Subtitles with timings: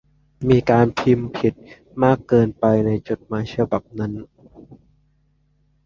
[0.49, 1.53] มีการพิมพ์ผิด
[2.03, 4.13] มากเกินไปในจดหมายฉบับนั้น